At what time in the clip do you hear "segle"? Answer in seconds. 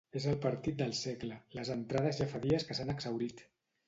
0.99-1.37